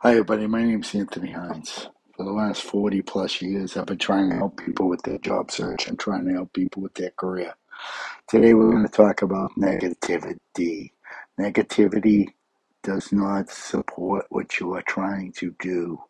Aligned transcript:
Hi, 0.00 0.12
everybody. 0.12 0.46
My 0.46 0.62
name 0.62 0.82
is 0.82 0.94
Anthony 0.94 1.32
Hines. 1.32 1.88
For 2.16 2.22
the 2.22 2.30
last 2.30 2.62
40 2.62 3.02
plus 3.02 3.42
years, 3.42 3.76
I've 3.76 3.86
been 3.86 3.98
trying 3.98 4.30
to 4.30 4.36
help 4.36 4.56
people 4.64 4.88
with 4.88 5.02
their 5.02 5.18
job 5.18 5.50
search 5.50 5.88
and 5.88 5.98
trying 5.98 6.24
to 6.26 6.34
help 6.34 6.52
people 6.52 6.82
with 6.82 6.94
their 6.94 7.10
career. 7.10 7.54
Today, 8.28 8.54
we're 8.54 8.70
going 8.70 8.84
to 8.86 8.88
talk 8.88 9.22
about 9.22 9.50
negativity. 9.58 10.92
Negativity 11.36 12.28
does 12.84 13.12
not 13.12 13.50
support 13.50 14.26
what 14.28 14.60
you 14.60 14.72
are 14.74 14.84
trying 14.86 15.32
to 15.32 15.52
do. 15.58 16.00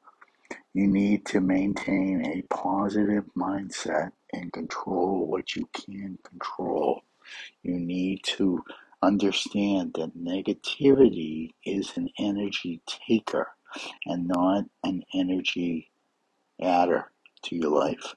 You 0.74 0.86
need 0.86 1.24
to 1.28 1.40
maintain 1.40 2.26
a 2.26 2.42
positive 2.54 3.24
mindset 3.34 4.12
and 4.34 4.52
control 4.52 5.26
what 5.26 5.56
you 5.56 5.66
can 5.72 6.18
control. 6.28 7.04
You 7.62 7.78
need 7.78 8.22
to 8.36 8.62
understand 9.02 9.94
that 9.94 10.14
negativity 10.14 11.54
is 11.64 11.96
an 11.96 12.10
energy 12.18 12.82
taker 12.86 13.48
and 14.06 14.28
not 14.28 14.64
an 14.84 15.04
energy 15.14 15.90
adder 16.60 17.10
to 17.42 17.56
your 17.56 17.70
life. 17.70 18.14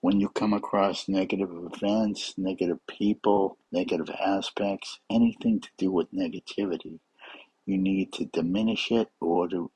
When 0.00 0.20
you 0.20 0.28
come 0.28 0.52
across 0.52 1.08
negative 1.08 1.50
events, 1.52 2.34
negative 2.36 2.84
people, 2.86 3.58
negative 3.70 4.10
aspects, 4.10 4.98
anything 5.10 5.60
to 5.60 5.68
do 5.78 5.90
with 5.90 6.12
negativity, 6.12 6.98
you 7.66 7.78
need 7.78 8.12
to 8.14 8.24
diminish 8.26 8.90
it 8.90 9.08
or 9.20 9.48
to 9.48 9.70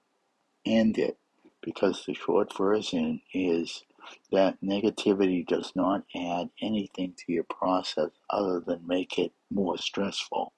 end 0.65 0.99
it 0.99 1.19
because 1.63 2.05
the 2.07 2.15
short 2.15 2.57
version 2.57 3.21
is 3.33 3.85
that 4.33 4.61
negativity 4.63 5.47
does 5.47 5.73
not 5.77 6.03
add 6.17 6.51
anything 6.61 7.15
to 7.17 7.33
your 7.33 7.45
process 7.45 8.11
other 8.31 8.61
than 8.61 8.87
make 8.87 9.19
it 9.19 9.33
more 9.51 9.79
stressful. 9.79 10.53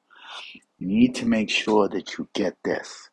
You 0.78 0.86
need 0.86 1.14
to 1.16 1.26
make 1.26 1.50
sure 1.50 1.88
that 1.88 2.16
you 2.16 2.28
get 2.32 2.56
this. 2.64 3.10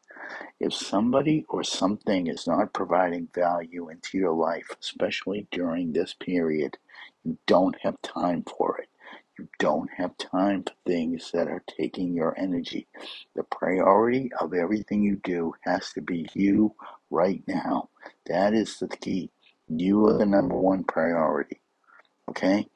If 0.59 0.73
somebody 0.73 1.45
or 1.49 1.63
something 1.63 2.27
is 2.27 2.47
not 2.47 2.73
providing 2.73 3.29
value 3.35 3.89
into 3.89 4.17
your 4.17 4.33
life, 4.33 4.67
especially 4.81 5.47
during 5.51 5.93
this 5.93 6.15
period, 6.15 6.77
you 7.23 7.37
don't 7.47 7.77
have 7.83 8.01
time 8.01 8.43
for 8.43 8.79
it. 8.79 8.89
You 9.39 9.49
don't 9.59 9.91
have 9.97 10.17
time 10.17 10.63
for 10.63 10.73
things 10.87 11.31
that 11.33 11.47
are 11.49 11.63
taking 11.79 12.13
your 12.15 12.37
energy. 12.39 12.87
The 13.35 13.43
priority 13.43 14.31
of 14.41 14.53
everything 14.55 15.03
you 15.03 15.17
do 15.23 15.53
has 15.63 15.93
to 15.93 16.01
be 16.01 16.27
you 16.33 16.75
right 17.11 17.43
now. 17.47 17.89
That 18.27 18.53
is 18.55 18.79
the 18.79 18.89
key. 18.89 19.31
You 19.69 20.07
are 20.07 20.17
the 20.17 20.25
number 20.27 20.55
one 20.57 20.85
priority. 20.85 21.61
Okay? 22.29 22.67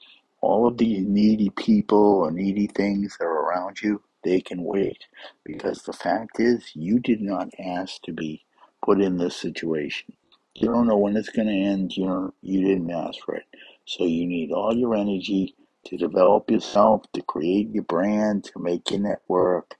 All 0.41 0.67
of 0.67 0.77
these 0.77 1.05
needy 1.07 1.51
people 1.51 1.99
or 1.99 2.31
needy 2.31 2.67
things 2.67 3.17
that 3.19 3.25
are 3.25 3.41
around 3.49 3.81
you, 3.81 4.01
they 4.25 4.41
can 4.41 4.63
wait. 4.65 5.05
Because 5.45 5.83
the 5.83 5.93
fact 5.93 6.41
is, 6.41 6.71
you 6.75 6.99
did 6.99 7.21
not 7.21 7.49
ask 7.59 8.01
to 8.03 8.13
be 8.13 8.45
put 8.85 9.01
in 9.01 9.17
this 9.19 9.37
situation. 9.37 10.15
You 10.55 10.69
don't 10.69 10.87
know 10.87 10.97
when 10.97 11.17
it's 11.17 11.29
going 11.29 11.49
to 11.49 11.53
end. 11.53 11.97
You 11.97 12.07
know, 12.07 12.35
you 12.41 12.61
didn't 12.61 12.91
ask 12.91 13.19
for 13.25 13.35
it. 13.35 13.45
So 13.85 14.05
you 14.05 14.27
need 14.27 14.51
all 14.51 14.75
your 14.75 14.95
energy 14.95 15.55
to 15.85 15.97
develop 15.97 16.51
yourself, 16.51 17.03
to 17.13 17.21
create 17.21 17.69
your 17.71 17.85
brand, 17.85 18.45
to 18.45 18.59
make 18.59 18.91
your 18.91 19.01
network, 19.01 19.75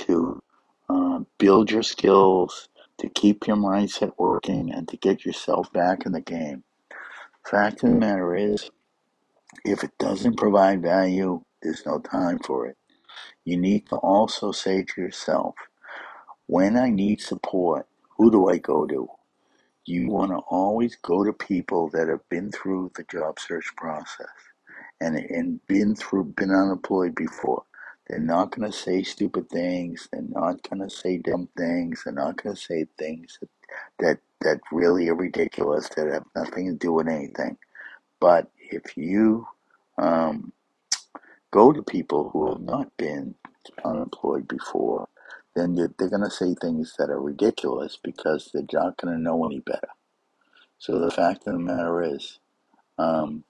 to 0.00 0.42
uh, 0.90 1.20
build 1.38 1.72
your 1.72 1.84
skills, 1.84 2.68
to 2.98 3.08
keep 3.10 3.48
your 3.48 3.56
mindset 3.56 4.12
working, 4.18 4.72
and 4.72 4.88
to 4.88 4.98
get 4.98 5.26
yourself 5.26 5.72
back 5.72 6.06
in 6.06 6.12
the 6.12 6.22
game. 6.22 6.64
Fact 7.46 7.84
of 7.84 7.90
the 7.90 7.96
matter 7.96 8.36
is, 8.36 8.70
if 9.64 9.84
it 9.84 9.92
doesn't 9.98 10.38
provide 10.38 10.82
value, 10.82 11.42
there's 11.62 11.86
no 11.86 12.00
time 12.00 12.38
for 12.40 12.66
it. 12.66 12.76
You 13.44 13.56
need 13.58 13.88
to 13.90 13.96
also 13.96 14.52
say 14.52 14.84
to 14.84 15.00
yourself, 15.00 15.56
when 16.46 16.76
I 16.76 16.90
need 16.90 17.20
support, 17.20 17.86
who 18.18 18.30
do 18.30 18.48
I 18.48 18.58
go 18.58 18.86
to? 18.86 19.08
You 19.86 20.08
want 20.10 20.30
to 20.32 20.38
always 20.48 20.96
go 20.96 21.24
to 21.24 21.32
people 21.32 21.90
that 21.90 22.08
have 22.08 22.28
been 22.30 22.52
through 22.52 22.92
the 22.96 23.04
job 23.04 23.40
search 23.40 23.74
process 23.76 24.28
and, 25.00 25.16
and 25.18 25.66
been 25.68 25.96
through, 25.96 26.24
been 26.36 26.52
unemployed 26.52 27.16
before. 27.16 27.64
They're 28.08 28.20
not 28.20 28.52
going 28.56 28.70
to 28.70 28.76
say 28.76 29.02
stupid 29.02 29.50
things. 29.50 30.08
They're 30.12 30.22
not 30.22 30.62
going 30.70 30.82
to 30.82 30.90
say 30.90 31.18
dumb 31.18 31.48
things. 31.56 32.02
They're 32.04 32.14
not 32.14 32.42
going 32.42 32.56
to 32.56 32.62
say 32.62 32.86
things 32.98 33.38
that, 33.40 33.50
that, 34.00 34.18
that 34.42 34.60
really 34.72 35.08
are 35.10 35.16
ridiculous, 35.16 35.88
that 35.90 36.08
have 36.12 36.24
nothing 36.36 36.68
to 36.68 36.74
do 36.74 36.92
with 36.94 37.08
anything. 37.08 37.58
But 38.20 38.50
if 38.58 38.96
you 38.96 39.46
um, 39.98 40.52
go 41.52 41.72
to 41.72 41.82
people 41.82 42.30
who 42.30 42.50
have 42.50 42.62
not 42.62 42.96
been 42.98 43.36
unemployed 43.84 44.48
before, 44.48 45.08
then 45.56 45.74
they're, 45.76 45.92
they're 45.98 46.10
going 46.10 46.22
to 46.24 46.30
say 46.30 46.54
things 46.54 46.94
that 46.98 47.10
are 47.10 47.20
ridiculous 47.22 47.98
because 48.02 48.50
they're 48.54 48.64
not 48.72 48.98
going 48.98 49.14
to 49.16 49.22
know 49.22 49.46
any 49.46 49.60
better. 49.60 49.88
So 50.78 50.98
the 51.00 51.10
fact 51.10 51.46
of 51.46 51.54
the 51.54 51.60
matter 51.60 52.02
is, 52.02 52.40
um, 52.98 53.44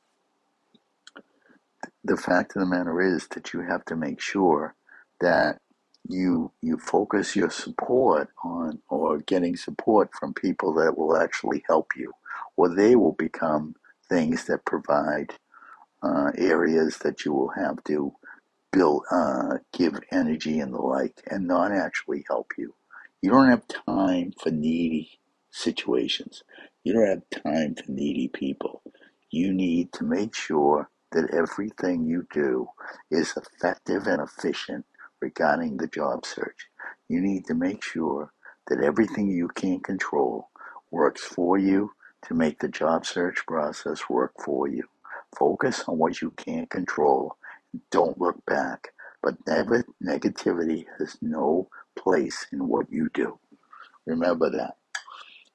the 2.04 2.16
fact 2.16 2.56
of 2.56 2.60
the 2.60 2.66
matter 2.66 3.00
is 3.00 3.28
that 3.28 3.52
you 3.52 3.60
have 3.60 3.84
to 3.86 3.96
make 3.96 4.20
sure 4.20 4.74
that 5.20 5.58
you 6.08 6.50
you 6.62 6.78
focus 6.78 7.36
your 7.36 7.50
support 7.50 8.30
on 8.42 8.80
or 8.88 9.18
getting 9.18 9.54
support 9.56 10.10
from 10.18 10.32
people 10.32 10.72
that 10.74 10.96
will 10.96 11.16
actually 11.16 11.62
help 11.68 11.92
you, 11.96 12.12
or 12.56 12.68
they 12.74 12.96
will 12.96 13.12
become 13.12 13.74
things 14.08 14.46
that 14.46 14.64
provide 14.64 15.34
uh, 16.02 16.32
areas 16.38 16.98
that 17.00 17.24
you 17.24 17.32
will 17.34 17.50
have 17.56 17.82
to 17.84 18.12
build, 18.72 19.04
uh, 19.10 19.58
give 19.72 20.00
energy 20.12 20.60
and 20.60 20.74
the 20.74 20.78
like, 20.78 21.22
and 21.30 21.46
not 21.46 21.72
actually 21.72 22.24
help 22.28 22.52
you. 22.58 22.74
You 23.22 23.30
don't 23.30 23.48
have 23.50 23.64
time 23.86 24.32
for 24.42 24.50
needy 24.50 25.20
situations. 25.50 26.44
You 26.84 26.94
don't 26.94 27.08
have 27.08 27.44
time 27.44 27.74
for 27.74 27.90
needy 27.90 28.28
people. 28.28 28.82
You 29.30 29.52
need 29.52 29.92
to 29.94 30.04
make 30.04 30.34
sure 30.34 30.90
that 31.12 31.30
everything 31.34 32.06
you 32.06 32.26
do 32.32 32.68
is 33.10 33.34
effective 33.36 34.06
and 34.06 34.22
efficient 34.22 34.86
regarding 35.20 35.78
the 35.78 35.88
job 35.88 36.26
search. 36.26 36.68
You 37.08 37.20
need 37.20 37.46
to 37.46 37.54
make 37.54 37.82
sure 37.82 38.32
that 38.68 38.80
everything 38.82 39.28
you 39.28 39.48
can 39.48 39.80
control 39.80 40.50
works 40.92 41.22
for 41.24 41.58
you 41.58 41.92
to 42.26 42.34
make 42.34 42.60
the 42.60 42.68
job 42.68 43.06
search 43.06 43.44
process 43.46 44.08
work 44.10 44.34
for 44.44 44.68
you. 44.68 44.84
Focus 45.36 45.84
on 45.88 45.98
what 45.98 46.20
you 46.22 46.32
can't 46.32 46.70
control. 46.70 47.36
Don't 47.90 48.20
look 48.20 48.44
back. 48.46 48.88
But 49.22 49.44
negativity 49.46 50.86
has 50.98 51.16
no 51.20 51.68
place 51.98 52.46
in 52.52 52.68
what 52.68 52.86
you 52.90 53.08
do. 53.12 53.38
Remember 54.06 54.50
that. 54.50 54.76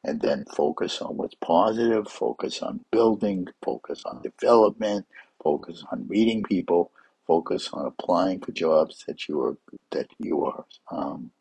And 0.03 0.21
then 0.21 0.45
focus 0.55 1.01
on 1.01 1.17
what's 1.17 1.35
positive, 1.35 2.09
focus 2.09 2.61
on 2.61 2.81
building, 2.91 3.47
focus 3.63 4.03
on 4.05 4.21
development, 4.23 5.05
focus 5.43 5.83
on 5.91 6.07
meeting 6.09 6.43
people, 6.43 6.91
focus 7.27 7.69
on 7.73 7.85
applying 7.85 8.41
for 8.41 8.51
jobs 8.51 9.05
that 9.07 9.29
you 9.29 9.41
are 9.41 9.57
that 9.91 10.07
you 10.19 10.45
are 10.45 10.65
um, 10.91 11.31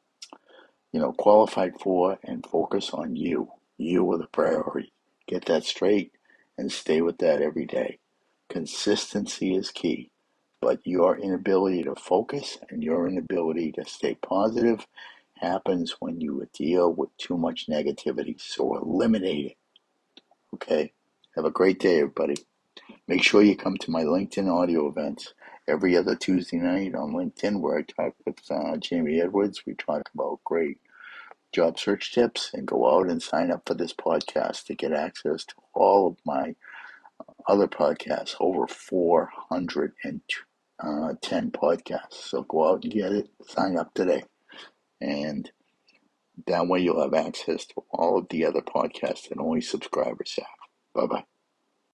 you 0.92 1.00
know 1.00 1.12
qualified 1.12 1.74
for 1.80 2.18
and 2.24 2.46
focus 2.46 2.90
on 2.92 3.16
you. 3.16 3.50
You 3.78 4.10
are 4.12 4.18
the 4.18 4.28
priority. 4.28 4.92
Get 5.28 5.46
that 5.46 5.64
straight 5.64 6.12
and 6.58 6.72
stay 6.72 7.02
with 7.02 7.18
that 7.18 7.42
every 7.42 7.66
day. 7.66 7.98
Consistency 8.52 9.56
is 9.56 9.70
key, 9.70 10.10
but 10.60 10.78
your 10.84 11.16
inability 11.18 11.84
to 11.84 11.94
focus 11.94 12.58
and 12.68 12.82
your 12.82 13.08
inability 13.08 13.72
to 13.72 13.86
stay 13.86 14.14
positive 14.16 14.86
happens 15.38 15.96
when 16.00 16.20
you 16.20 16.46
deal 16.52 16.92
with 16.92 17.08
too 17.16 17.38
much 17.38 17.66
negativity. 17.66 18.38
So 18.38 18.76
eliminate 18.76 19.46
it. 19.46 19.56
Okay? 20.52 20.92
Have 21.34 21.46
a 21.46 21.50
great 21.50 21.80
day, 21.80 22.00
everybody. 22.00 22.36
Make 23.08 23.22
sure 23.22 23.40
you 23.40 23.56
come 23.56 23.78
to 23.78 23.90
my 23.90 24.02
LinkedIn 24.02 24.52
audio 24.52 24.86
events 24.86 25.32
every 25.66 25.96
other 25.96 26.14
Tuesday 26.14 26.58
night 26.58 26.94
on 26.94 27.14
LinkedIn 27.14 27.58
where 27.58 27.78
I 27.78 27.82
talk 27.84 28.14
with 28.26 28.36
uh, 28.50 28.76
Jamie 28.76 29.22
Edwards. 29.22 29.62
We 29.64 29.72
talk 29.76 30.10
about 30.14 30.44
great 30.44 30.76
job 31.52 31.78
search 31.78 32.12
tips 32.12 32.50
and 32.52 32.66
go 32.66 32.98
out 32.98 33.08
and 33.08 33.22
sign 33.22 33.50
up 33.50 33.62
for 33.66 33.72
this 33.72 33.94
podcast 33.94 34.64
to 34.66 34.74
get 34.74 34.92
access 34.92 35.42
to 35.46 35.54
all 35.72 36.06
of 36.06 36.18
my 36.26 36.54
other 37.48 37.68
podcasts, 37.68 38.36
over 38.40 38.66
410 38.66 40.22
uh, 40.82 41.14
podcasts. 41.50 42.14
So 42.14 42.42
go 42.44 42.68
out 42.70 42.84
and 42.84 42.92
get 42.92 43.12
it, 43.12 43.28
sign 43.48 43.78
up 43.78 43.94
today. 43.94 44.24
And 45.00 45.50
that 46.46 46.68
way 46.68 46.80
you'll 46.80 47.02
have 47.02 47.14
access 47.14 47.66
to 47.66 47.84
all 47.90 48.18
of 48.18 48.28
the 48.30 48.46
other 48.46 48.62
podcasts 48.62 49.28
that 49.28 49.38
only 49.38 49.60
subscribers 49.62 50.34
have. 50.38 50.46
Bye 50.94 51.06
bye. 51.06 51.31